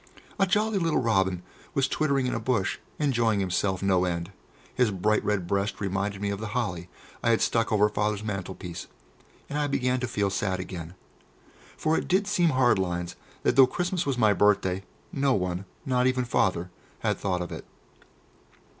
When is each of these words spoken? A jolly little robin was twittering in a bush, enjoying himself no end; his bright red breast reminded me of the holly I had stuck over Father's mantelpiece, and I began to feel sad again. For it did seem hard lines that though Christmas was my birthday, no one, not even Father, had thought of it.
A 0.39 0.47
jolly 0.47 0.79
little 0.79 0.99
robin 0.99 1.43
was 1.75 1.87
twittering 1.87 2.25
in 2.25 2.33
a 2.33 2.39
bush, 2.39 2.79
enjoying 2.97 3.39
himself 3.39 3.83
no 3.83 4.03
end; 4.03 4.31
his 4.73 4.89
bright 4.89 5.23
red 5.23 5.45
breast 5.45 5.79
reminded 5.79 6.19
me 6.23 6.31
of 6.31 6.39
the 6.39 6.57
holly 6.57 6.89
I 7.21 7.29
had 7.29 7.39
stuck 7.39 7.71
over 7.71 7.87
Father's 7.87 8.23
mantelpiece, 8.23 8.87
and 9.47 9.59
I 9.59 9.67
began 9.67 9.99
to 9.99 10.07
feel 10.07 10.31
sad 10.31 10.59
again. 10.59 10.95
For 11.77 11.95
it 11.95 12.07
did 12.07 12.25
seem 12.25 12.49
hard 12.49 12.79
lines 12.79 13.15
that 13.43 13.55
though 13.55 13.67
Christmas 13.67 14.07
was 14.07 14.17
my 14.17 14.33
birthday, 14.33 14.83
no 15.11 15.35
one, 15.35 15.65
not 15.85 16.07
even 16.07 16.25
Father, 16.25 16.71
had 17.01 17.19
thought 17.19 17.41
of 17.43 17.51
it. 17.51 17.65